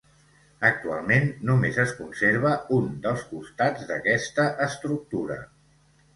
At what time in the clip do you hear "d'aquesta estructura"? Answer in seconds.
3.93-5.41